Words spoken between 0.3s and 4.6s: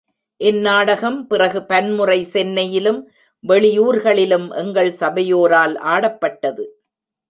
இந் நாடகம் பிறகு பன்முறை சென்னையிலும், வெளியூர்களிலும்